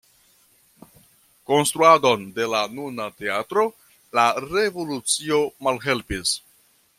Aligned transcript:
Konstruadon 1.51 2.23
de 2.39 2.47
la 2.53 2.61
nuna 2.79 3.07
teatro 3.19 3.67
la 4.21 4.25
revolucio 4.47 5.39
malhelpis. 5.69 6.35